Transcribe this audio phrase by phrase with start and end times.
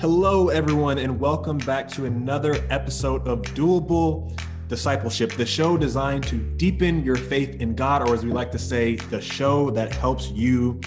[0.00, 6.36] Hello, everyone, and welcome back to another episode of Doable Discipleship, the show designed to
[6.36, 10.30] deepen your faith in God, or as we like to say, the show that helps
[10.30, 10.80] you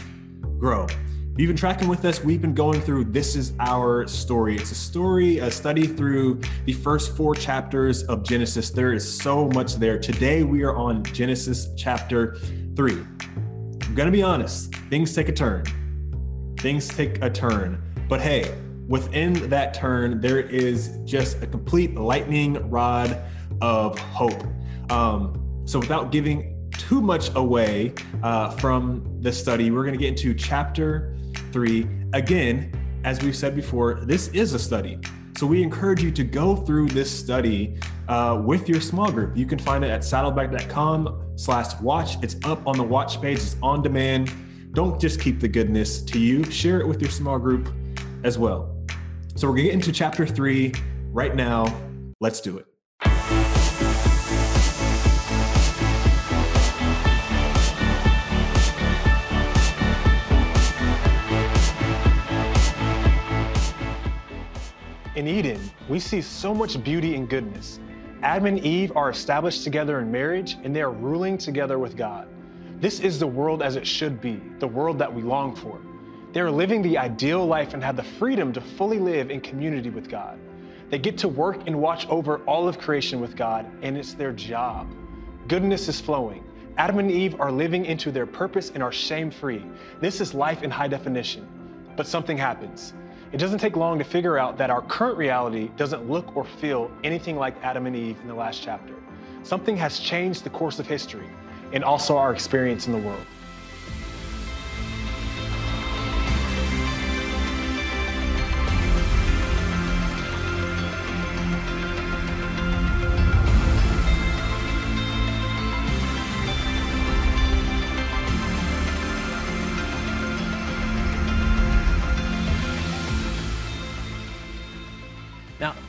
[0.58, 0.86] grow.
[0.86, 4.56] If you've been tracking with us, we've been going through This Is Our Story.
[4.56, 8.70] It's a story, a study through the first four chapters of Genesis.
[8.70, 10.00] There is so much there.
[10.00, 12.36] Today, we are on Genesis chapter
[12.78, 13.06] three.
[13.82, 15.66] I'm gonna be honest, things take a turn.
[16.60, 17.84] Things take a turn.
[18.08, 18.56] But hey,
[18.92, 23.24] within that turn, there is just a complete lightning rod
[23.62, 24.44] of hope.
[24.92, 30.10] Um, so, without giving too much away uh, from the study, we're going to get
[30.10, 31.18] into chapter
[31.54, 31.88] three.
[32.12, 32.74] Again,
[33.06, 35.00] as we've said before, this is a study.
[35.38, 39.38] So, we encourage you to go through this study uh, with your small group.
[39.38, 42.22] You can find it at saddleback.com slash watch.
[42.22, 44.34] It's up on the watch page, it's on demand.
[44.74, 47.74] Don't just keep the goodness to you, share it with your small group
[48.26, 48.81] as well.
[49.42, 50.72] So we're gonna get into chapter three
[51.12, 51.66] right now.
[52.20, 52.68] Let's do it.
[65.16, 67.80] In Eden, we see so much beauty and goodness.
[68.22, 72.28] Adam and Eve are established together in marriage and they are ruling together with God.
[72.80, 75.82] This is the world as it should be, the world that we long for.
[76.34, 79.90] They are living the ideal life and have the freedom to fully live in community
[79.90, 80.40] with God.
[80.90, 84.32] They get to work and watch over all of creation with God, and it's their
[84.32, 84.94] job.
[85.48, 86.44] Goodness is flowing.
[86.78, 89.64] Adam and Eve are living into their purpose and are shame free.
[90.00, 91.48] This is life in high definition.
[91.98, 92.94] But something happens.
[93.34, 96.90] It doesn't take long to figure out that our current reality doesn't look or feel
[97.04, 98.94] anything like Adam and Eve in the last chapter.
[99.44, 101.30] Something has changed the course of history
[101.74, 103.26] and also our experience in the world.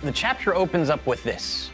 [0.02, 1.70] The chapter opens up with this.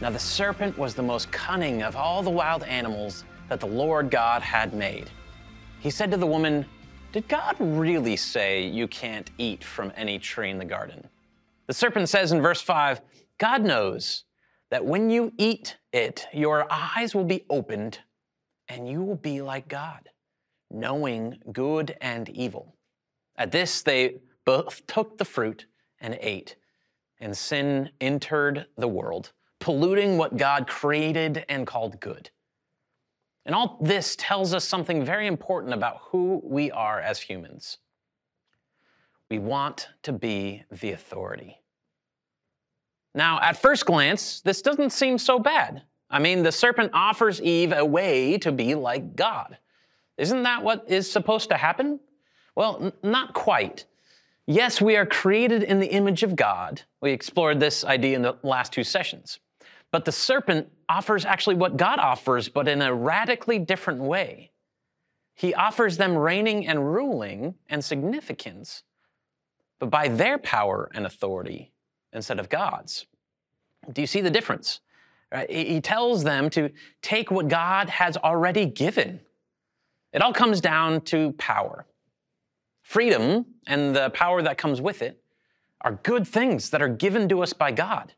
[0.00, 4.08] Now, the serpent was the most cunning of all the wild animals that the Lord
[4.08, 5.10] God had made.
[5.80, 6.64] He said to the woman,
[7.12, 11.08] Did God really say you can't eat from any tree in the garden?
[11.66, 13.00] The serpent says in verse 5
[13.38, 14.24] God knows
[14.70, 17.98] that when you eat it, your eyes will be opened
[18.68, 20.08] and you will be like God,
[20.70, 22.76] knowing good and evil.
[23.36, 25.66] At this, they both took the fruit
[26.00, 26.54] and ate
[27.20, 32.30] and sin entered the world, polluting what God created and called good.
[33.44, 37.78] And all this tells us something very important about who we are as humans.
[39.30, 41.58] We want to be the authority.
[43.14, 45.82] Now, at first glance, this doesn't seem so bad.
[46.10, 49.58] I mean, the serpent offers Eve a way to be like God.
[50.18, 52.00] Isn't that what is supposed to happen?
[52.54, 53.86] Well, n- not quite.
[54.46, 56.82] Yes, we are created in the image of God.
[57.00, 59.40] We explored this idea in the last two sessions.
[59.90, 64.52] But the serpent offers actually what God offers, but in a radically different way.
[65.34, 68.84] He offers them reigning and ruling and significance,
[69.78, 71.72] but by their power and authority
[72.12, 73.06] instead of God's.
[73.92, 74.80] Do you see the difference?
[75.32, 75.50] Right?
[75.50, 76.70] He tells them to
[77.02, 79.20] take what God has already given.
[80.12, 81.84] It all comes down to power.
[82.86, 85.20] Freedom and the power that comes with it
[85.80, 88.12] are good things that are given to us by God.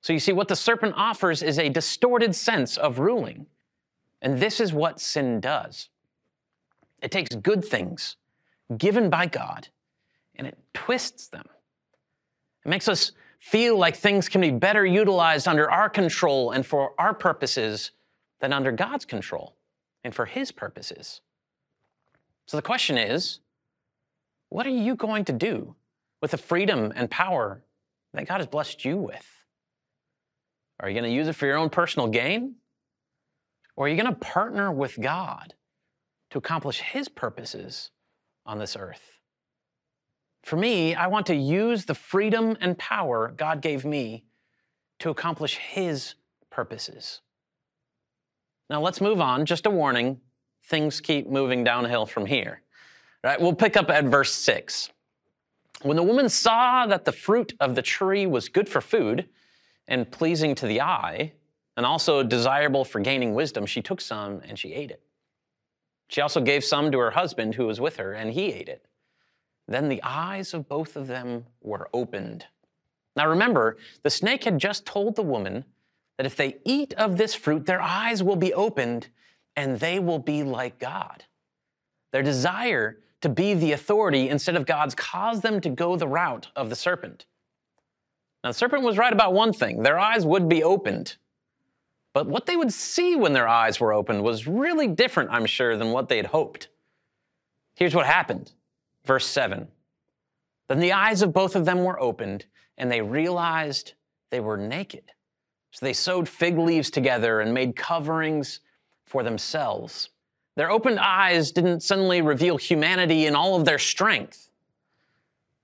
[0.00, 3.44] So you see, what the serpent offers is a distorted sense of ruling.
[4.22, 5.90] And this is what sin does
[7.02, 8.16] it takes good things
[8.78, 9.68] given by God
[10.36, 11.44] and it twists them.
[12.64, 16.94] It makes us feel like things can be better utilized under our control and for
[16.98, 17.90] our purposes
[18.40, 19.56] than under God's control
[20.04, 21.20] and for His purposes.
[22.46, 23.40] So the question is
[24.52, 25.74] what are you going to do
[26.20, 27.64] with the freedom and power
[28.12, 29.26] that God has blessed you with?
[30.78, 32.56] Are you going to use it for your own personal gain?
[33.76, 35.54] Or are you going to partner with God
[36.30, 37.90] to accomplish His purposes
[38.44, 39.00] on this earth?
[40.42, 44.24] For me, I want to use the freedom and power God gave me
[44.98, 46.14] to accomplish His
[46.50, 47.22] purposes.
[48.68, 49.46] Now let's move on.
[49.46, 50.20] Just a warning
[50.64, 52.62] things keep moving downhill from here.
[53.24, 53.40] Right?
[53.40, 54.90] We'll pick up at verse 6.
[55.82, 59.28] When the woman saw that the fruit of the tree was good for food
[59.88, 61.32] and pleasing to the eye,
[61.76, 65.02] and also desirable for gaining wisdom, she took some and she ate it.
[66.08, 68.84] She also gave some to her husband who was with her, and he ate it.
[69.66, 72.46] Then the eyes of both of them were opened.
[73.16, 75.64] Now remember, the snake had just told the woman
[76.16, 79.08] that if they eat of this fruit, their eyes will be opened
[79.56, 81.24] and they will be like God.
[82.12, 86.48] Their desire to be the authority instead of God's caused them to go the route
[86.54, 87.24] of the serpent.
[88.44, 91.16] Now, the serpent was right about one thing their eyes would be opened.
[92.12, 95.76] But what they would see when their eyes were opened was really different, I'm sure,
[95.76, 96.68] than what they had hoped.
[97.74, 98.52] Here's what happened.
[99.04, 99.68] Verse 7
[100.68, 102.44] Then the eyes of both of them were opened,
[102.76, 103.94] and they realized
[104.30, 105.12] they were naked.
[105.70, 108.60] So they sewed fig leaves together and made coverings
[109.06, 110.10] for themselves.
[110.54, 114.50] Their opened eyes didn't suddenly reveal humanity in all of their strength.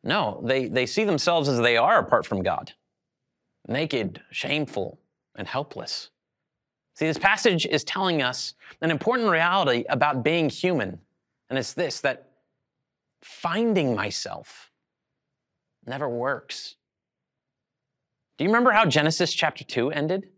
[0.02, 2.72] No, they, they see themselves as they are apart from God
[3.68, 4.98] naked, shameful,
[5.36, 6.08] and helpless.
[6.94, 10.98] See, this passage is telling us an important reality about being human,
[11.50, 12.30] and it's this that
[13.20, 14.70] finding myself
[15.86, 16.76] never works.
[18.36, 20.28] Do you remember how Genesis chapter 2 ended?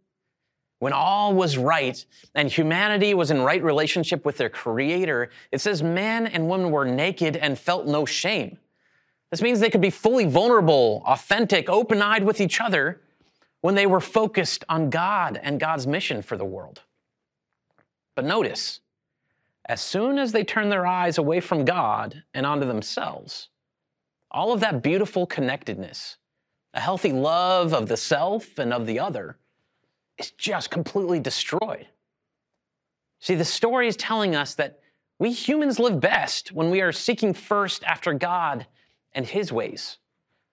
[0.80, 2.02] When all was right
[2.34, 6.86] and humanity was in right relationship with their creator, it says man and woman were
[6.86, 8.58] naked and felt no shame.
[9.30, 13.02] This means they could be fully vulnerable, authentic, open eyed with each other
[13.60, 16.80] when they were focused on God and God's mission for the world.
[18.16, 18.80] But notice,
[19.66, 23.50] as soon as they turn their eyes away from God and onto themselves,
[24.30, 26.16] all of that beautiful connectedness,
[26.72, 29.36] a healthy love of the self and of the other,
[30.20, 31.86] is just completely destroyed.
[33.20, 34.80] See, the story is telling us that
[35.18, 38.66] we humans live best when we are seeking first after God
[39.12, 39.98] and His ways.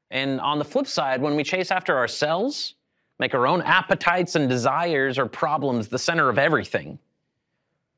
[0.10, 2.76] And on the flip side, when we chase after ourselves,
[3.20, 7.00] make our own appetites and desires or problems the center of everything,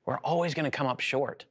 [0.05, 1.45] we're always going to come up short.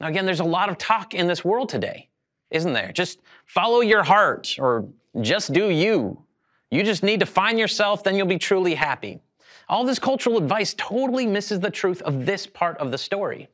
[0.00, 2.08] Now, again, there's a lot of talk in this world today,
[2.50, 2.90] isn't there?
[2.92, 4.88] Just follow your heart or
[5.20, 6.22] just do you.
[6.70, 9.20] You just need to find yourself, then you'll be truly happy.
[9.68, 13.48] All this cultural advice totally misses the truth of this part of the story.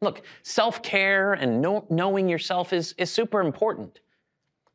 [0.00, 4.00] Look, self care and know, knowing yourself is, is super important.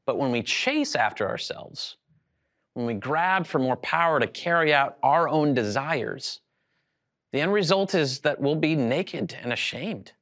[0.06, 1.98] But when we chase after ourselves,
[2.74, 6.42] when we grab for more power to carry out our own desires,
[7.32, 10.14] the end result is that we'll be naked and ashamed.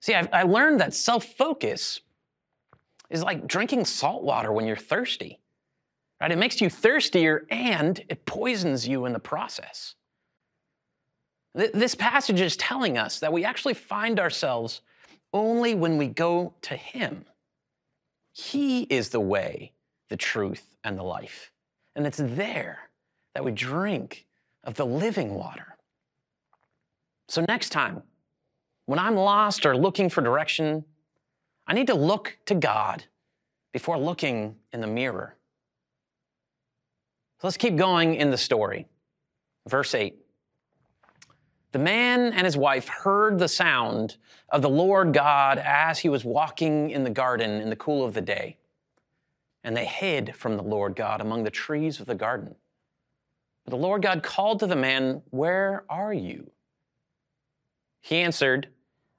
[0.00, 2.00] See, I, I learned that self focus
[3.10, 5.38] is like drinking salt water when you're thirsty
[6.20, 6.32] right?
[6.32, 9.94] It makes you thirstier and it poisons you in the process.
[11.54, 14.82] This passage is telling us that we actually find ourselves
[15.32, 17.24] only when we go to Him.
[18.32, 19.72] He is the way,
[20.10, 21.50] the truth, and the life.
[21.94, 22.90] And it's there
[23.34, 24.26] that we drink
[24.64, 25.76] of the living water.
[27.28, 28.02] So, next time,
[28.84, 30.84] when I'm lost or looking for direction,
[31.66, 33.04] I need to look to God
[33.72, 35.35] before looking in the mirror.
[37.38, 38.86] So let's keep going in the story.
[39.68, 40.16] Verse 8.
[41.72, 44.16] The man and his wife heard the sound
[44.48, 48.14] of the Lord God as he was walking in the garden in the cool of
[48.14, 48.56] the day.
[49.62, 52.54] And they hid from the Lord God among the trees of the garden.
[53.64, 56.50] But the Lord God called to the man, Where are you?
[58.00, 58.68] He answered,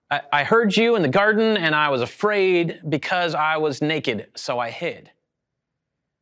[0.09, 4.27] I, I heard you in the garden, and I was afraid because I was naked,
[4.35, 5.11] so I hid.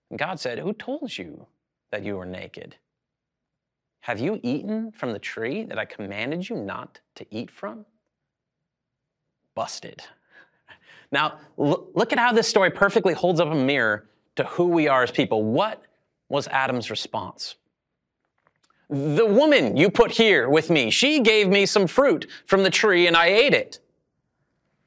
[0.10, 1.46] And God said, Who told you
[1.92, 2.75] that you were naked?
[4.01, 7.86] Have you eaten from the tree that I commanded you not to eat from?
[9.56, 10.04] Busted.
[11.12, 15.04] Now, look at how this story perfectly holds up a mirror to who we are
[15.04, 15.44] as people.
[15.44, 15.84] What
[16.30, 17.56] was Adam's response?
[18.89, 23.08] The woman you put here with me, she gave me some fruit from the tree
[23.08, 23.80] and I ate it.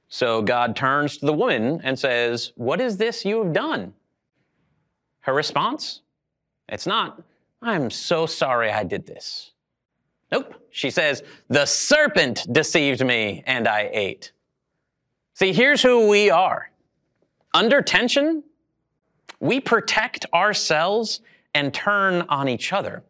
[0.08, 3.94] So God turns to the woman and says, What is this you have done?
[5.20, 6.02] Her response?
[6.68, 7.22] It's not,
[7.62, 9.52] I'm so sorry I did this.
[10.30, 10.54] Nope.
[10.70, 14.32] She says, The serpent deceived me and I ate.
[15.34, 16.70] See, here's who we are.
[17.54, 18.42] Under tension,
[19.40, 21.20] we protect ourselves
[21.54, 23.02] and turn on each other.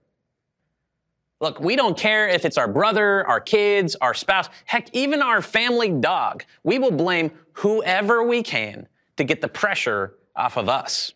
[1.40, 5.40] Look, we don't care if it's our brother, our kids, our spouse, heck, even our
[5.40, 6.44] family dog.
[6.64, 11.12] We will blame whoever we can to get the pressure off of us.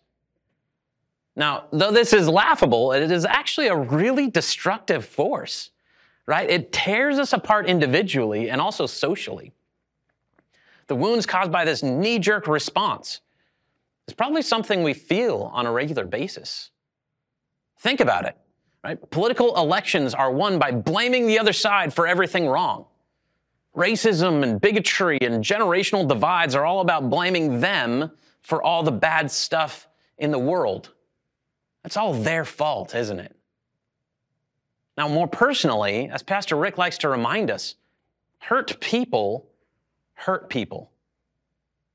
[1.35, 5.71] Now, though this is laughable, it is actually a really destructive force,
[6.27, 6.49] right?
[6.49, 9.51] It tears us apart individually and also socially.
[10.87, 13.21] The wounds caused by this knee jerk response
[14.07, 16.69] is probably something we feel on a regular basis.
[17.79, 18.37] Think about it,
[18.83, 19.09] right?
[19.09, 22.85] Political elections are won by blaming the other side for everything wrong.
[23.75, 28.11] Racism and bigotry and generational divides are all about blaming them
[28.41, 29.87] for all the bad stuff
[30.19, 30.91] in the world.
[31.83, 33.35] That's all their fault, isn't it?
[34.97, 37.75] Now, more personally, as Pastor Rick likes to remind us,
[38.39, 39.47] hurt people
[40.13, 40.91] hurt people.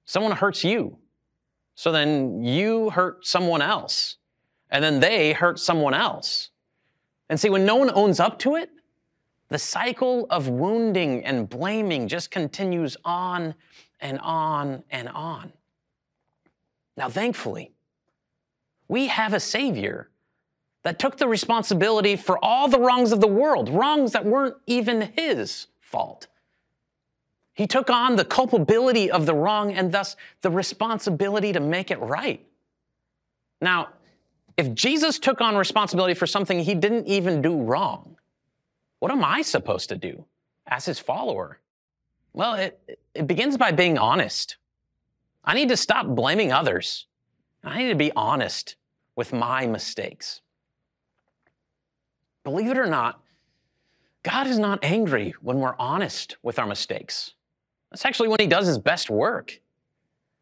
[0.04, 0.98] Someone hurts you.
[1.74, 4.16] So then you hurt someone else.
[4.70, 6.50] And then they hurt someone else.
[7.28, 8.70] And see, when no one owns up to it,
[9.48, 13.54] the cycle of wounding and blaming just continues on
[14.00, 15.52] and on and on.
[16.96, 17.72] Now, thankfully,
[18.88, 20.08] we have a Savior
[20.82, 25.12] that took the responsibility for all the wrongs of the world, wrongs that weren't even
[25.16, 26.26] His fault.
[27.52, 31.98] He took on the culpability of the wrong and thus the responsibility to make it
[31.98, 32.46] right.
[33.60, 33.88] Now,
[34.56, 38.16] if Jesus took on responsibility for something he didn't even do wrong,
[39.00, 40.24] what am I supposed to do
[40.66, 41.58] as his follower?
[42.32, 44.56] Well, it, it begins by being honest.
[45.44, 47.06] I need to stop blaming others.
[47.64, 48.76] I need to be honest
[49.18, 50.42] with my mistakes.
[52.44, 53.20] Believe it or not,
[54.22, 57.34] God is not angry when we're honest with our mistakes.
[57.90, 59.58] That's actually when He does His best work.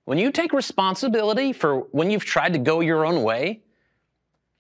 [0.05, 3.63] When you take responsibility for when you've tried to go your own way,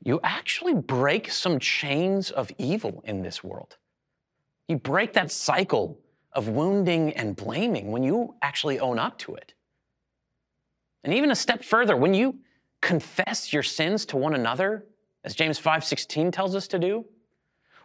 [0.02, 3.76] you actually break some chains of evil in this world.
[4.66, 6.00] You break that cycle
[6.32, 9.52] of wounding and blaming when you actually own up to it.
[11.04, 12.38] And even a step further, when you
[12.80, 14.86] confess your sins to one another,
[15.24, 17.06] as James 5:16 tells us to do,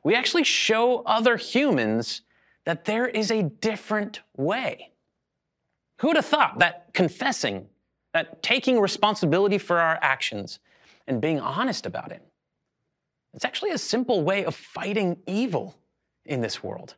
[0.03, 2.21] we actually show other humans
[2.65, 4.91] that there is a different way.
[5.97, 7.69] Who would have thought that confessing,
[8.13, 10.59] that taking responsibility for our actions
[11.07, 12.21] and being honest about it,
[13.33, 15.77] it's actually a simple way of fighting evil
[16.25, 16.95] in this world.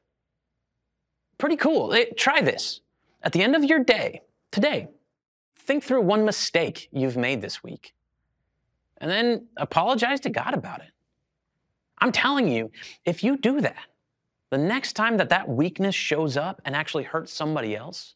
[1.38, 1.96] Pretty cool.
[2.18, 2.82] Try this.
[3.22, 4.22] At the end of your day,
[4.52, 4.90] today,
[5.66, 7.94] think through one mistake you've made this week
[8.98, 10.92] and then apologize to God about it.
[12.00, 12.72] I'm telling you,
[13.06, 13.86] if you do that,
[14.50, 18.16] the next time that that weakness shows up and actually hurts somebody else,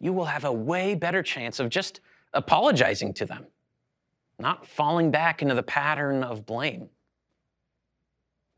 [0.00, 2.00] you will have a way better chance of just
[2.32, 3.46] apologizing to them,
[4.38, 6.88] not falling back into the pattern of blame.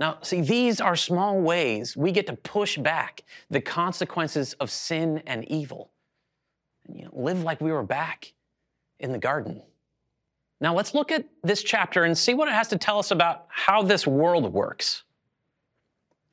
[0.00, 5.22] Now, see, these are small ways we get to push back the consequences of sin
[5.26, 5.90] and evil.
[6.92, 8.32] You know, live like we were back
[8.98, 9.62] in the garden.
[10.60, 13.46] Now, let's look at this chapter and see what it has to tell us about
[13.48, 15.02] how this world works.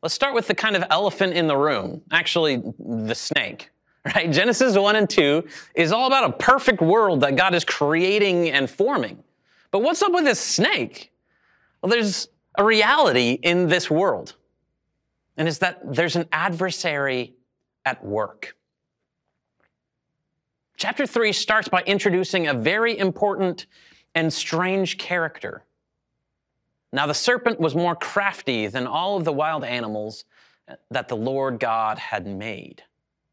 [0.01, 3.69] Let's start with the kind of elephant in the room, actually, the snake.
[4.15, 4.31] Right?
[4.31, 8.67] Genesis 1 and 2 is all about a perfect world that God is creating and
[8.67, 9.23] forming.
[9.69, 11.11] But what's up with this snake?
[11.81, 12.27] Well, there's
[12.57, 14.33] a reality in this world,
[15.37, 17.35] and it's that there's an adversary
[17.85, 18.55] at work.
[20.81, 23.67] Chapter 3 starts by introducing a very important
[24.15, 25.63] and strange character.
[26.91, 30.25] Now, the serpent was more crafty than all of the wild animals
[30.89, 32.81] that the Lord God had made.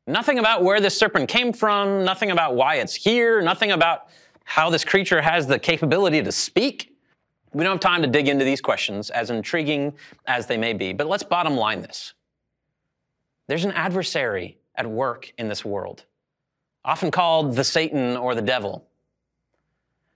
[0.07, 4.09] Nothing about where this serpent came from, nothing about why it's here, nothing about
[4.45, 6.95] how this creature has the capability to speak.
[7.55, 9.95] We don't have time to dig into these questions, as intriguing
[10.27, 12.13] as they may be, but let's bottom line this.
[13.47, 16.05] There's an adversary at work in this world,
[16.89, 18.89] often called the Satan or the devil.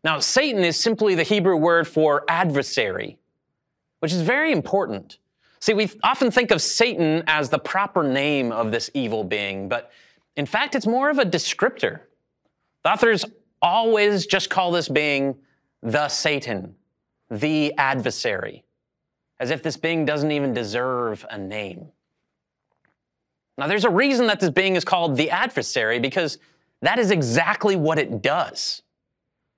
[0.03, 3.19] Now, Satan is simply the Hebrew word for adversary,
[4.01, 5.19] which is very important.
[5.61, 9.93] See, we often think of Satan as the proper name of this evil being, but
[10.35, 12.01] in fact, it's more of a descriptor.
[12.85, 13.27] The authors
[13.61, 15.37] always just call this being
[15.83, 16.75] the Satan,
[17.31, 18.65] the adversary,
[19.39, 21.89] as if this being doesn't even deserve a name.
[23.59, 26.39] Now, there's a reason that this being is called the adversary because
[26.83, 28.83] that is exactly what it does.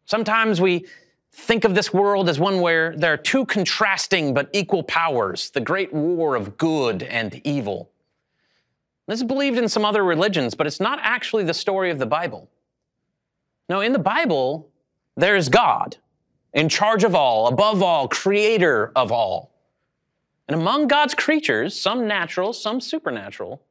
[0.04, 0.87] Sometimes we
[1.33, 5.61] think of this world as one where there are two contrasting but equal powers, the
[5.61, 7.90] great war of good and evil.
[9.09, 12.07] This is believed in some other religions, but it's not actually the story of the
[12.07, 12.49] Bible.
[13.69, 14.71] No, in the Bible,
[15.16, 15.97] there is God,
[16.52, 19.50] in charge of all, above all, creator of all.
[20.47, 23.62] And among God's creatures, some natural, some supernatural,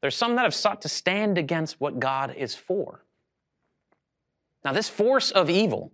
[0.00, 3.04] there's some that have sought to stand against what God is for.
[4.64, 5.92] Now, this force of evil,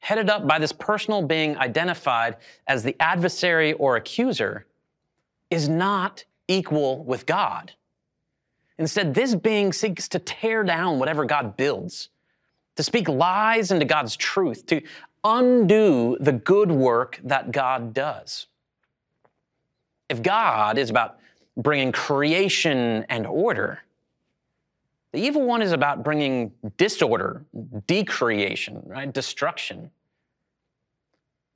[0.00, 4.66] headed up by this personal being identified as the adversary or accuser,
[5.50, 7.72] is not equal with God.
[8.78, 12.08] Instead, this being seeks to tear down whatever God builds,
[12.76, 14.82] to speak lies into God's truth, to
[15.22, 18.46] undo the good work that God does.
[20.08, 21.18] If God is about
[21.56, 23.82] bringing creation and order.
[25.12, 27.44] The evil one is about bringing disorder,
[27.86, 29.12] decreation, right?
[29.12, 29.90] Destruction.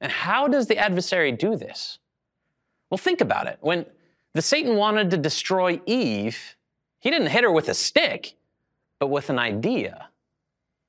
[0.00, 1.98] And how does the adversary do this?
[2.90, 3.58] Well, think about it.
[3.60, 3.86] When
[4.34, 6.56] the Satan wanted to destroy Eve,
[6.98, 8.34] he didn't hit her with a stick,
[8.98, 10.08] but with an idea,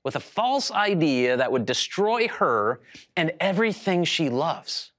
[0.03, 2.81] with a false idea that would destroy her
[3.15, 4.91] and everything she loves.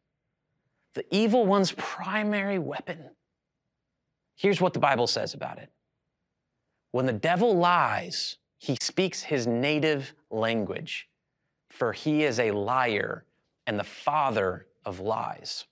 [0.94, 3.10] The evil one's primary weapon.
[4.38, 5.68] Here's what the Bible says about it
[6.92, 11.08] when the devil lies, he speaks his native language,
[11.68, 13.24] for he is a liar
[13.66, 15.66] and the father of lies.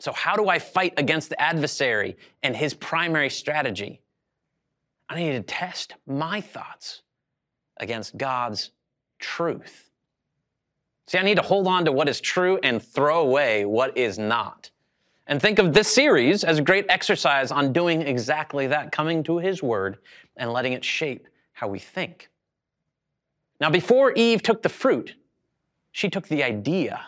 [0.00, 4.02] So, how do I fight against the adversary and his primary strategy?
[5.08, 7.02] I need to test my thoughts
[7.78, 8.72] against God's
[9.20, 9.90] truth.
[11.06, 14.18] See, I need to hold on to what is true and throw away what is
[14.18, 14.70] not.
[15.28, 19.36] And think of this series as a great exercise on doing exactly that, coming to
[19.36, 19.98] His Word
[20.38, 22.30] and letting it shape how we think.
[23.60, 25.16] Now, before Eve took the fruit,
[25.92, 27.00] she took the idea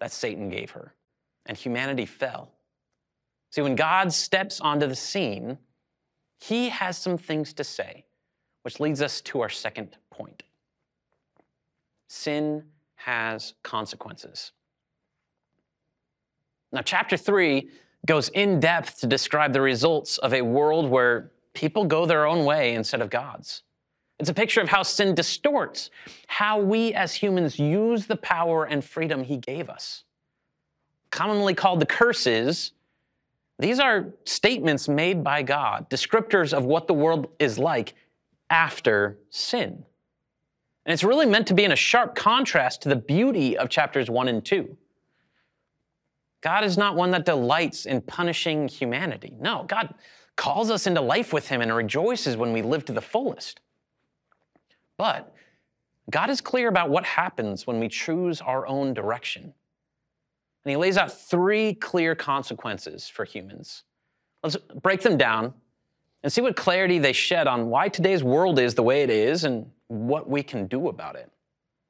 [0.00, 0.94] that Satan gave her,
[1.46, 2.50] and humanity fell.
[3.50, 5.56] See, when God steps onto the scene,
[6.40, 8.04] He has some things to say,
[8.62, 10.42] which leads us to our second point.
[12.08, 12.64] Sin
[12.96, 14.50] has consequences.
[16.72, 17.70] Now, chapter three
[18.06, 22.44] goes in depth to describe the results of a world where people go their own
[22.44, 23.62] way instead of God's.
[24.18, 25.90] It's a picture of how sin distorts
[26.26, 30.04] how we as humans use the power and freedom He gave us.
[31.10, 32.72] Commonly called the curses,
[33.58, 37.94] these are statements made by God, descriptors of what the world is like
[38.48, 39.84] after sin.
[40.86, 44.08] And it's really meant to be in a sharp contrast to the beauty of chapters
[44.08, 44.76] one and two.
[46.40, 49.34] God is not one that delights in punishing humanity.
[49.38, 49.94] No, God
[50.36, 53.60] calls us into life with Him and rejoices when we live to the fullest.
[54.96, 55.34] But
[56.10, 59.42] God is clear about what happens when we choose our own direction.
[60.64, 63.84] And He lays out three clear consequences for humans.
[64.42, 65.52] Let's break them down
[66.22, 69.44] and see what clarity they shed on why today's world is the way it is
[69.44, 71.30] and what we can do about it.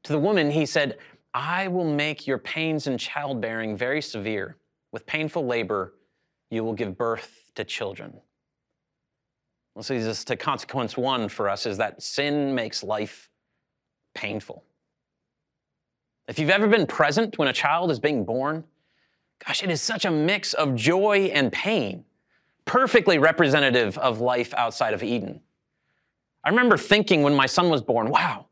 [0.05, 0.99] To the woman, He said,
[1.33, 4.57] I will make your pains in childbearing very severe.
[4.93, 5.95] With painful labor,
[6.51, 8.21] you will give birth to children.
[9.77, 13.31] This leads us to consequence one for us is that sin makes life
[14.15, 14.65] painful.
[16.27, 18.65] If you've ever been present when a child is being born,
[19.47, 22.05] gosh, it is such a mix of joy and pain,
[22.65, 25.41] perfectly representative of life outside of Eden.
[26.43, 28.47] I remember thinking when my son was born, wow,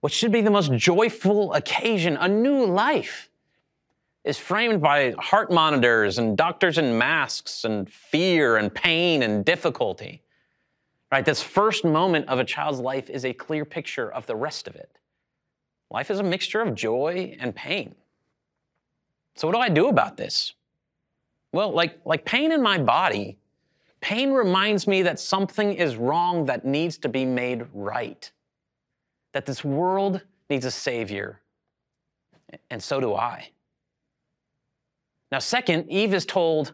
[0.00, 3.28] what should be the most joyful occasion, a new life,
[4.24, 10.22] is framed by heart monitors and doctors in masks and fear and pain and difficulty.
[11.10, 11.24] Right?
[11.24, 14.76] This first moment of a child's life is a clear picture of the rest of
[14.76, 14.98] it.
[15.90, 17.94] Life is a mixture of joy and pain.
[19.34, 20.52] So, what do I do about this?
[21.52, 23.38] Well, like, like pain in my body,
[24.00, 28.30] pain reminds me that something is wrong that needs to be made right
[29.32, 31.40] that this world needs a Savior,
[32.70, 33.50] and so do I.
[35.30, 36.72] Now, second, Eve is told,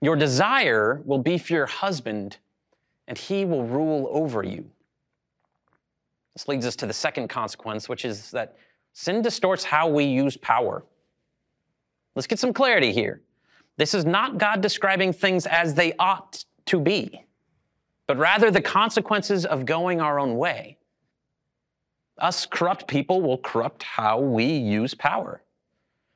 [0.00, 2.38] Your desire will be for your husband,
[3.06, 4.70] and he will rule over you.
[6.34, 8.56] This leads us to the second consequence, which is that
[8.92, 10.84] sin distorts how we use power.
[12.14, 13.20] Let's get some clarity here.
[13.76, 17.24] This is not God describing things as they ought to be,
[18.06, 20.76] but rather the consequences of going our own way.
[22.20, 25.42] Us corrupt people will corrupt how we use power.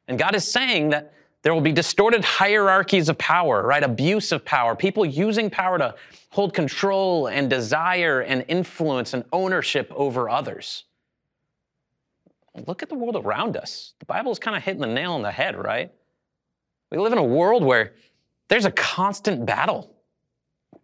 [0.09, 3.83] And God is saying that there will be distorted hierarchies of power, right?
[3.83, 5.95] Abuse of power, people using power to
[6.31, 10.85] hold control and desire and influence and ownership over others.
[12.67, 13.95] Look at the world around us.
[13.99, 15.93] The Bible is kind of hitting the nail on the head, right?
[16.91, 17.95] We live in a world where
[18.49, 19.94] there's a constant battle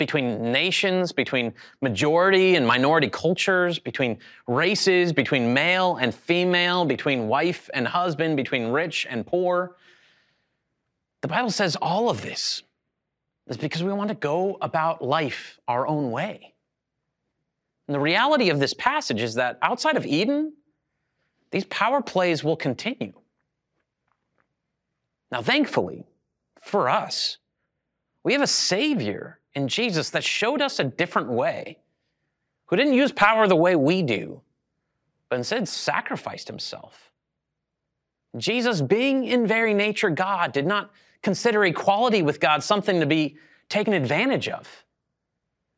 [0.00, 7.68] between nations, between majority and minority cultures, between races, between male and female, between wife
[7.74, 9.76] and husband, between rich and poor.
[11.20, 12.62] The Bible says all of this
[13.46, 16.54] is because we want to go about life our own way.
[17.86, 20.54] And the reality of this passage is that outside of Eden,
[21.50, 23.12] these power plays will continue.
[25.30, 26.06] Now, thankfully,
[26.62, 27.36] for us,
[28.24, 31.78] we have a Savior in Jesus that showed us a different way,
[32.66, 34.40] who didn't use power the way we do,
[35.28, 37.10] but instead sacrificed himself.
[38.36, 43.36] Jesus, being in very nature God, did not consider equality with God something to be
[43.68, 44.84] taken advantage of.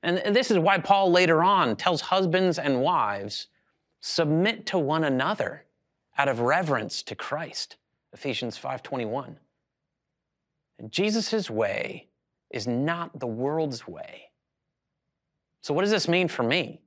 [0.02, 3.46] And this is why Paul later on tells husbands and wives
[4.00, 5.64] submit to one another
[6.18, 7.76] out of reverence to Christ.
[8.12, 9.38] Ephesians 5:21.
[10.90, 12.08] Jesus' way
[12.53, 14.31] is not the world's way.
[15.61, 16.81] So what does this mean for me?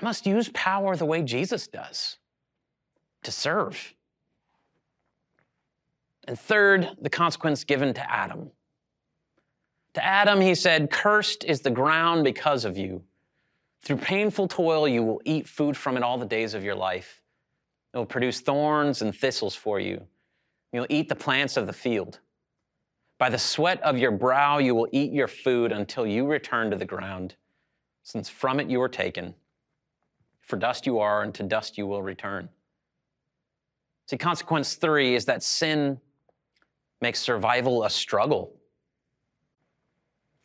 [0.00, 2.18] I must use power the way Jesus does
[3.22, 3.94] to serve.
[6.26, 8.50] And third, the consequence given to Adam.
[9.94, 13.02] To Adam, he said, Cursed is the ground because of you.
[13.82, 17.22] Through painful toil, you will eat food from it all the days of your life.
[17.92, 20.06] It will produce thorns and thistles for you.
[20.72, 22.18] You'll eat the plants of the field.
[23.24, 26.76] By the sweat of your brow, you will eat your food until you return to
[26.76, 27.36] the ground,
[28.02, 29.34] since from it you were taken.
[30.42, 32.50] For dust you are, and to dust you will return.
[34.08, 36.02] See, consequence three is that sin
[37.00, 38.52] makes survival a struggle.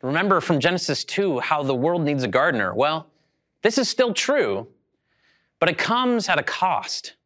[0.00, 2.72] Remember from Genesis 2 how the world needs a gardener.
[2.74, 3.10] Well,
[3.60, 4.68] this is still true,
[5.58, 7.16] but it comes at a cost.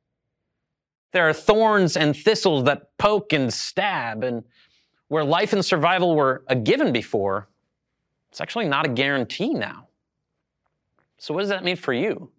[1.12, 4.43] There are thorns and thistles that poke and stab, and
[5.09, 7.49] where life and survival were a given before,
[8.31, 9.88] it's actually not a guarantee now.
[11.19, 12.31] So, what does that mean for you?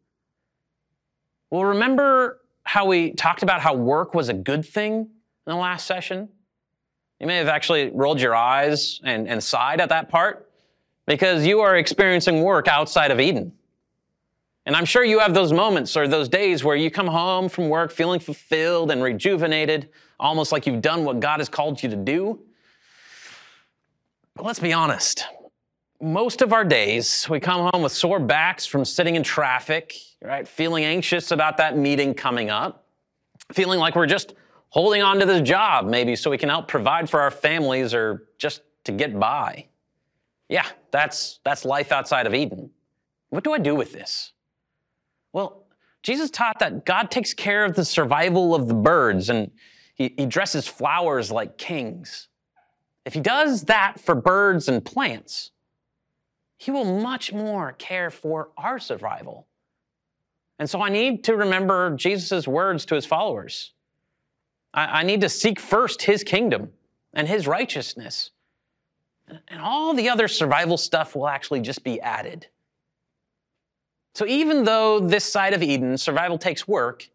[1.50, 5.08] Well, remember how we talked about how work was a good thing in
[5.46, 6.30] the last session?
[7.20, 10.50] You may have actually rolled your eyes and, and sighed at that part
[11.06, 13.54] because you are experiencing work outside of Eden.
[14.66, 17.70] And I'm sure you have those moments or those days where you come home from
[17.70, 21.96] work feeling fulfilled and rejuvenated, almost like you've done what God has called you to
[21.96, 22.42] do.
[24.38, 25.26] Let's be honest.
[26.02, 30.46] Most of our days, we come home with sore backs from sitting in traffic, right?
[30.46, 32.86] Feeling anxious about that meeting coming up,
[33.54, 34.36] feeling like we're just
[34.70, 38.28] holding on to this job maybe so we can help provide for our families or
[38.38, 39.68] just to get by.
[40.50, 42.72] Yeah, that's, that's life outside of Eden.
[43.30, 44.34] What do I do with this?
[45.32, 45.66] Well,
[46.04, 49.50] Jesus taught that God takes care of the survival of the birds and
[49.96, 52.28] he, he dresses flowers like kings.
[53.06, 55.52] If he does that for birds and plants,
[56.58, 59.46] he will much more care for our survival.
[60.58, 63.74] And so I need to remember Jesus' words to his followers
[64.74, 66.72] I, I need to seek first his kingdom
[67.14, 68.32] and his righteousness.
[69.48, 72.48] And all the other survival stuff will actually just be added.
[74.14, 77.10] So even though this side of Eden, survival takes work,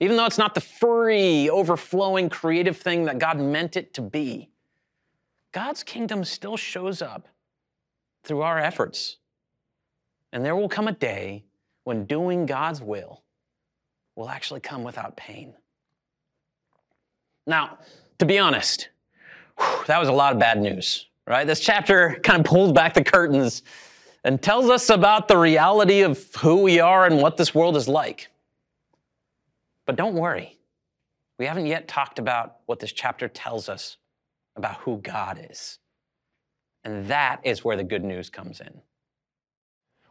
[0.00, 4.50] even though it's not the free, overflowing, creative thing that God meant it to be,
[5.56, 7.28] God's kingdom still shows up
[8.24, 9.16] through our efforts.
[10.30, 11.44] And there will come a day
[11.84, 13.22] when doing God's will
[14.16, 15.54] will actually come without pain.
[17.46, 17.78] Now,
[18.18, 18.90] to be honest,
[19.58, 21.46] whew, that was a lot of bad news, right?
[21.46, 23.62] This chapter kind of pulls back the curtains
[24.24, 27.88] and tells us about the reality of who we are and what this world is
[27.88, 28.28] like.
[29.86, 30.58] But don't worry,
[31.38, 33.96] we haven't yet talked about what this chapter tells us
[34.56, 35.78] about who God is.
[36.84, 38.80] And that is where the good news comes in.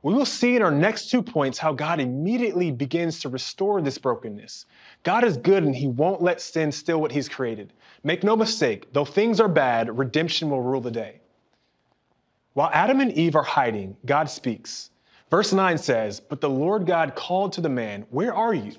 [0.03, 3.97] We will see in our next two points how God immediately begins to restore this
[3.97, 4.67] brokenness.
[5.01, 7.73] God is good and he won't let sin steal what he's created.
[8.03, 11.21] Make no mistake, though things are bad, redemption will rule the day.
[12.53, 14.91] While Adam and Eve are hiding, God speaks.
[15.31, 18.73] Verse 9 says, But the Lord God called to the man, Where are you?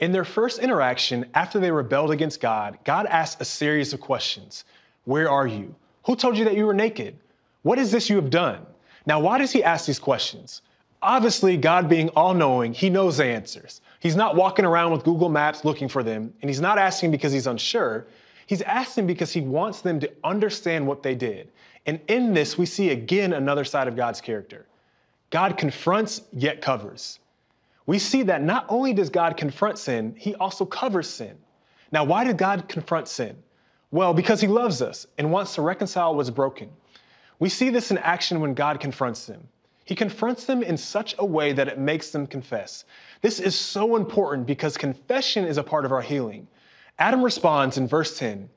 [0.00, 4.64] In their first interaction after they rebelled against God, God asked a series of questions
[5.04, 5.74] Where are you?
[6.04, 7.16] Who told you that you were naked?
[7.62, 8.66] What is this you have done?
[9.06, 10.62] Now, why does he ask these questions?
[11.02, 13.82] Obviously, God being all knowing, he knows the answers.
[14.00, 17.32] He's not walking around with Google Maps looking for them, and he's not asking because
[17.32, 18.06] he's unsure.
[18.46, 21.50] He's asking because he wants them to understand what they did.
[21.86, 24.66] And in this, we see again another side of God's character.
[25.30, 27.18] God confronts yet covers.
[27.86, 31.36] We see that not only does God confront sin, he also covers sin.
[31.92, 33.36] Now, why did God confront sin?
[33.94, 36.68] Well, because he loves us and wants to reconcile what's broken.
[37.38, 39.46] We see this in action when God confronts them.
[39.84, 42.86] He confronts them in such a way that it makes them confess.
[43.22, 46.48] This is so important because confession is a part of our healing.
[46.98, 48.48] Adam responds in verse 10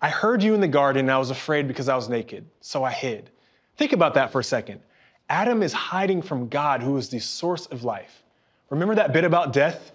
[0.00, 2.84] I heard you in the garden and I was afraid because I was naked, so
[2.84, 3.30] I hid.
[3.78, 4.80] Think about that for a second.
[5.28, 8.22] Adam is hiding from God, who is the source of life.
[8.70, 9.90] Remember that bit about death?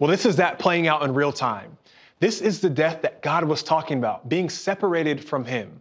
[0.00, 1.78] Well, this is that playing out in real time.
[2.18, 5.80] This is the death that God was talking about, being separated from Him.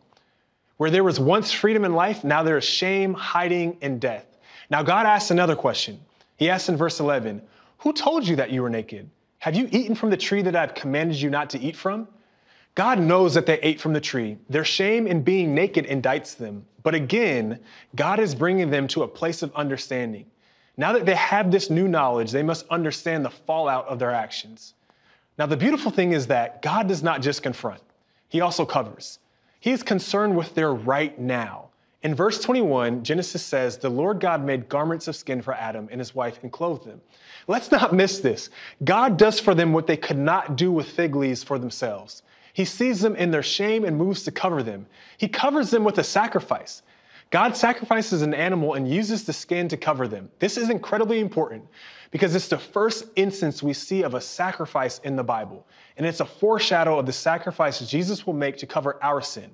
[0.77, 4.25] Where there was once freedom in life, now there is shame, hiding, and death.
[4.69, 5.99] Now, God asks another question.
[6.35, 7.41] He asks in verse 11,
[7.79, 9.09] Who told you that you were naked?
[9.39, 12.07] Have you eaten from the tree that I've commanded you not to eat from?
[12.73, 14.37] God knows that they ate from the tree.
[14.49, 16.65] Their shame in being naked indicts them.
[16.83, 17.59] But again,
[17.95, 20.25] God is bringing them to a place of understanding.
[20.75, 24.73] Now that they have this new knowledge, they must understand the fallout of their actions.
[25.37, 27.81] Now, the beautiful thing is that God does not just confront,
[28.29, 29.19] He also covers.
[29.59, 31.69] He is concerned with their right now.
[32.03, 35.99] In verse 21, Genesis says, The Lord God made garments of skin for Adam and
[35.99, 37.01] his wife and clothed them.
[37.47, 38.51] Let's not miss this.
[38.83, 42.21] God does for them what they could not do with fig leaves for themselves.
[42.53, 44.85] He sees them in their shame and moves to cover them.
[45.17, 46.83] He covers them with a sacrifice.
[47.31, 50.29] God sacrifices an animal and uses the skin to cover them.
[50.37, 51.65] This is incredibly important
[52.15, 56.21] because it's the first instance we see of a sacrifice in the Bible, and it's
[56.21, 59.51] a foreshadow of the sacrifice Jesus will make to cover our sin.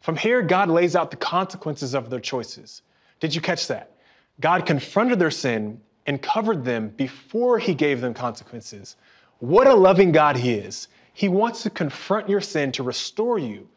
[0.00, 2.80] From here, God lays out the consequences of their choices.
[3.20, 3.98] Did you catch that?
[4.40, 8.96] God confronted their sin and covered them before he gave them consequences.
[9.40, 10.88] What a loving God he is.
[11.12, 13.68] He wants to confront your sin to restore you,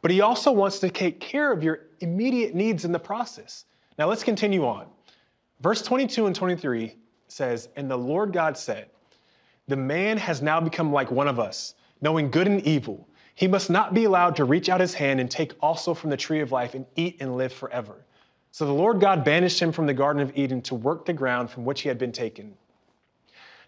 [0.00, 3.66] but He also wants to take care of your immediate needs in the process.
[4.00, 4.88] Now let's continue on.
[5.60, 6.96] Verse 22 and 23
[7.32, 8.90] says, And the Lord God said,
[9.68, 13.08] The man has now become like one of us, knowing good and evil.
[13.34, 16.16] He must not be allowed to reach out his hand and take also from the
[16.16, 18.04] tree of life and eat and live forever.
[18.50, 21.50] So the Lord God banished him from the Garden of Eden to work the ground
[21.50, 22.54] from which he had been taken.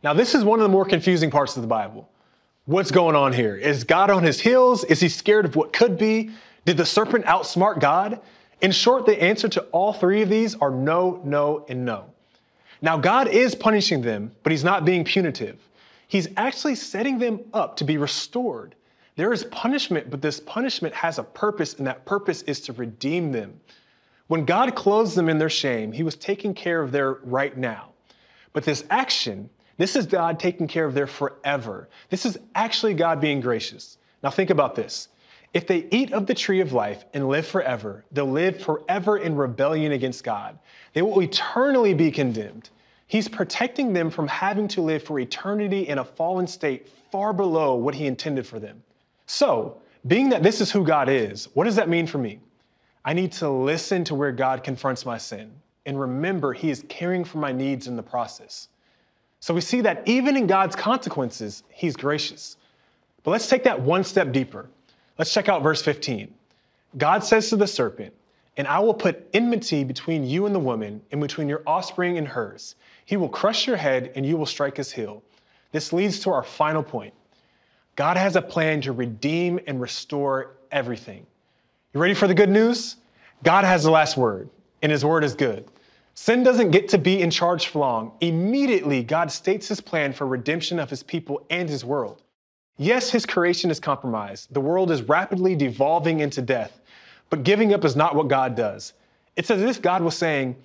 [0.03, 2.11] Now, this is one of the more confusing parts of the Bible.
[2.67, 3.57] What's going on here?
[3.57, 4.85] Is God on his heels?
[4.85, 6.31] Is he scared of what could be?
[6.67, 8.21] Did the serpent outsmart God?
[8.61, 12.14] In short, the answer to all three of these are no, no, and no.
[12.85, 15.59] Now, God is punishing them, but he's not being punitive.
[16.07, 18.75] He's actually setting them up to be restored.
[19.17, 23.33] There is punishment, but this punishment has a purpose, and that purpose is to redeem
[23.33, 23.59] them.
[24.27, 27.93] When God clothes them in their shame, he was taking care of their right now.
[28.53, 31.89] But this action this is God taking care of their forever.
[32.11, 33.99] This is actually God being gracious.
[34.23, 35.09] Now, think about this.
[35.53, 39.37] If they eat of the tree of life and live forever, they'll live forever in
[39.37, 40.59] rebellion against God.
[40.93, 42.71] They will eternally be condemned.
[43.07, 47.75] He's protecting them from having to live for eternity in a fallen state far below
[47.75, 48.83] what He intended for them.
[49.27, 52.41] So, being that this is who God is, what does that mean for me?
[53.05, 55.51] I need to listen to where God confronts my sin
[55.87, 58.69] and remember He is caring for my needs in the process.
[59.45, 62.57] So we see that even in God's consequences, he's gracious.
[63.23, 64.71] But let's take that one step deeper.
[65.19, 66.33] Let's check out verse 15.
[66.97, 68.15] God says to the serpent,
[68.57, 72.27] And I will put enmity between you and the woman, and between your offspring and
[72.27, 72.77] hers.
[73.05, 75.23] He will crush your head, and you will strike his heel.
[75.73, 77.15] This leads to our final point.
[77.97, 81.27] God has a plan to redeem and restore everything.
[81.93, 82.97] You ready for the good news?
[83.43, 84.49] God has the last word,
[84.83, 85.69] and his word is good.
[86.15, 88.13] Sin doesn't get to be in charge for long.
[88.21, 92.23] Immediately, God states his plan for redemption of his people and his world.
[92.77, 94.53] Yes, his creation is compromised.
[94.53, 96.81] The world is rapidly devolving into death,
[97.31, 98.95] but giving up is not what God does.
[99.37, 100.57] It's as if God was saying,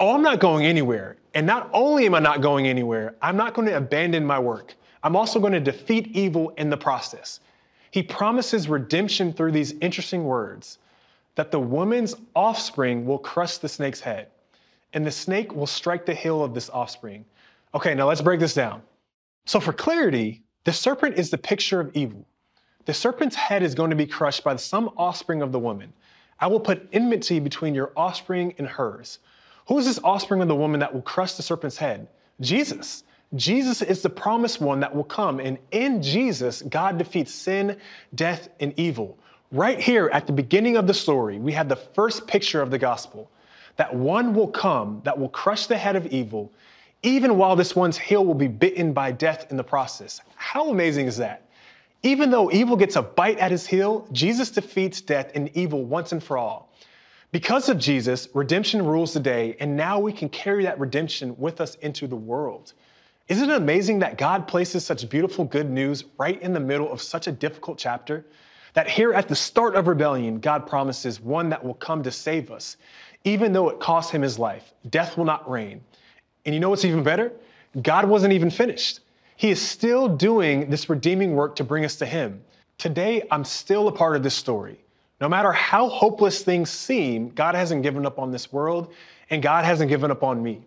[0.00, 1.16] Oh, I'm not going anywhere.
[1.34, 4.74] And not only am I not going anywhere, I'm not going to abandon my work.
[5.02, 7.40] I'm also going to defeat evil in the process.
[7.90, 10.78] He promises redemption through these interesting words
[11.34, 14.28] that the woman's offspring will crush the snake's head
[14.92, 17.24] and the snake will strike the heel of this offspring.
[17.74, 18.82] Okay, now let's break this down.
[19.44, 22.26] So, for clarity, the serpent is the picture of evil.
[22.86, 25.92] The serpent's head is going to be crushed by some offspring of the woman.
[26.40, 29.18] I will put enmity between your offspring and hers.
[29.68, 32.08] Who is this offspring of the woman that will crush the serpent's head?
[32.40, 33.04] Jesus.
[33.34, 37.76] Jesus is the promised one that will come, and in Jesus, God defeats sin,
[38.14, 39.18] death, and evil.
[39.52, 42.78] Right here at the beginning of the story, we have the first picture of the
[42.78, 43.30] gospel
[43.76, 46.50] that one will come that will crush the head of evil,
[47.02, 50.22] even while this one's heel will be bitten by death in the process.
[50.34, 51.42] How amazing is that?
[52.02, 56.12] Even though evil gets a bite at his heel, Jesus defeats death and evil once
[56.12, 56.67] and for all.
[57.30, 61.60] Because of Jesus, redemption rules the day, and now we can carry that redemption with
[61.60, 62.72] us into the world.
[63.28, 67.02] Isn't it amazing that God places such beautiful good news right in the middle of
[67.02, 68.24] such a difficult chapter?
[68.72, 72.50] That here at the start of rebellion, God promises one that will come to save
[72.50, 72.76] us
[73.24, 74.72] even though it cost him his life.
[74.90, 75.80] Death will not reign.
[76.44, 77.32] And you know what's even better?
[77.82, 79.00] God wasn't even finished.
[79.36, 82.42] He is still doing this redeeming work to bring us to him.
[82.78, 84.78] Today, I'm still a part of this story.
[85.20, 88.92] No matter how hopeless things seem, God hasn't given up on this world,
[89.30, 90.60] and God hasn't given up on me.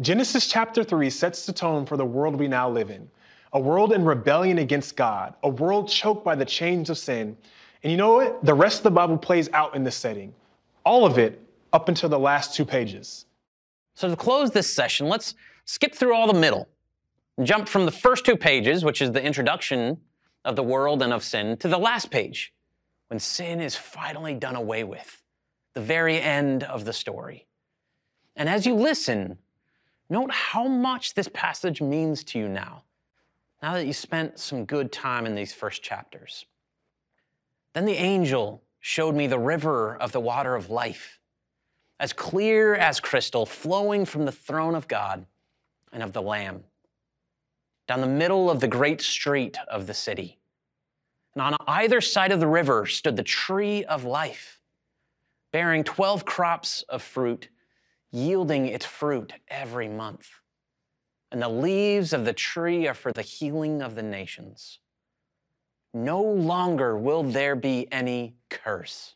[0.00, 3.08] Genesis chapter 3 sets the tone for the world we now live in
[3.52, 7.36] a world in rebellion against God, a world choked by the chains of sin.
[7.82, 8.44] And you know what?
[8.44, 10.32] The rest of the Bible plays out in this setting.
[10.84, 11.40] All of it
[11.72, 13.26] up until the last two pages.
[13.94, 15.34] So, to close this session, let's
[15.66, 16.68] skip through all the middle.
[17.42, 19.98] Jump from the first two pages, which is the introduction,
[20.44, 22.52] of the world and of sin to the last page,
[23.12, 25.22] when sin is finally done away with,
[25.74, 27.46] the very end of the story.
[28.36, 29.36] And as you listen,
[30.08, 32.84] note how much this passage means to you now,
[33.62, 36.46] now that you spent some good time in these first chapters.
[37.74, 41.20] Then the angel showed me the river of the water of life,
[42.00, 45.26] as clear as crystal, flowing from the throne of God
[45.92, 46.64] and of the Lamb,
[47.86, 50.38] down the middle of the great street of the city.
[51.34, 54.60] And on either side of the river stood the tree of life,
[55.50, 57.48] bearing 12 crops of fruit,
[58.10, 60.28] yielding its fruit every month.
[61.30, 64.78] And the leaves of the tree are for the healing of the nations.
[65.94, 69.14] No longer will there be any curse.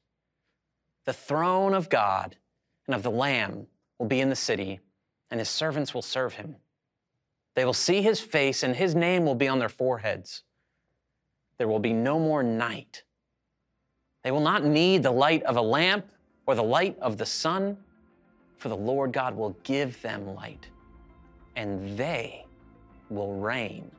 [1.05, 2.37] The throne of God
[2.87, 3.67] and of the Lamb
[3.99, 4.81] will be in the city,
[5.31, 6.57] and his servants will serve him.
[7.55, 10.43] They will see his face, and his name will be on their foreheads.
[11.59, 13.03] There will be no more night.
[14.23, 16.07] They will not need the light of a lamp
[16.47, 17.77] or the light of the sun,
[18.59, 20.69] for the Lord God will give them light,
[21.57, 22.45] and they
[23.09, 23.91] will reign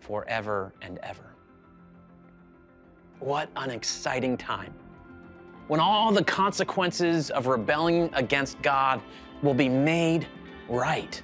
[0.00, 1.34] forever and ever.
[3.20, 4.74] What an exciting time!
[5.68, 9.00] When all the consequences of rebelling against God
[9.42, 10.26] will be made
[10.68, 11.20] right,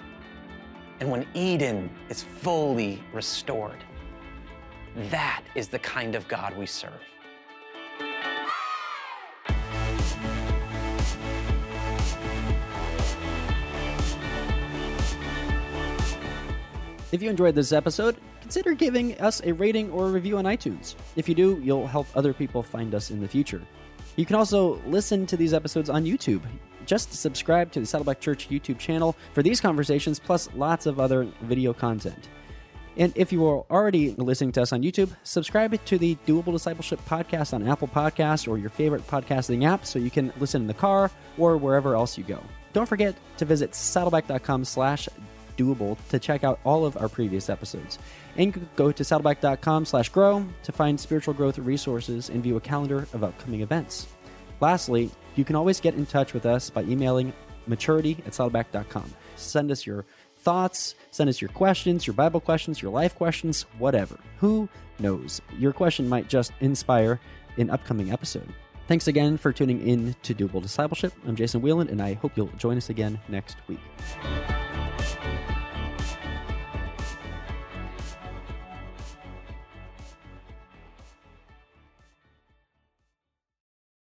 [1.00, 3.82] and when Eden is fully restored.
[4.96, 5.10] Mm.
[5.10, 6.92] That is the kind of God we serve.
[17.12, 20.96] If you enjoyed this episode, consider giving us a rating or a review on iTunes.
[21.14, 23.62] If you do, you'll help other people find us in the future.
[24.16, 26.42] You can also listen to these episodes on YouTube.
[26.84, 31.28] Just subscribe to the Saddleback Church YouTube channel for these conversations, plus lots of other
[31.42, 32.28] video content.
[32.96, 37.00] And if you are already listening to us on YouTube, subscribe to the Doable Discipleship
[37.06, 40.74] podcast on Apple Podcasts or your favorite podcasting app so you can listen in the
[40.74, 42.42] car or wherever else you go.
[42.72, 45.08] Don't forget to visit saddleback.com slash
[45.56, 47.98] doable to check out all of our previous episodes.
[48.36, 53.08] And go to saddleback.com slash grow to find spiritual growth resources and view a calendar
[53.12, 54.06] of upcoming events.
[54.60, 57.32] Lastly, you can always get in touch with us by emailing
[57.66, 59.12] maturity at saddleback.com.
[59.36, 60.04] Send us your
[60.46, 64.16] thoughts, send us your questions, your Bible questions, your life questions, whatever.
[64.38, 64.68] Who
[65.00, 65.42] knows?
[65.58, 67.18] Your question might just inspire
[67.56, 68.48] an upcoming episode.
[68.86, 71.12] Thanks again for tuning in to Doable Discipleship.
[71.26, 73.80] I'm Jason Whelan, and I hope you'll join us again next week.